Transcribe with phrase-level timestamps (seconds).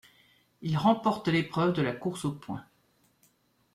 [0.63, 2.65] Il remporte l'épreuve de la course aux points.